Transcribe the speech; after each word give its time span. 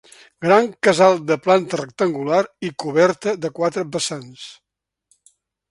Gran 0.43 0.69
casal 0.87 1.19
de 1.31 1.37
planta 1.47 1.79
rectangular 1.81 2.41
i 2.69 2.73
coberta 2.85 3.35
de 3.45 3.53
quatre 3.61 3.87
vessants. 3.97 4.49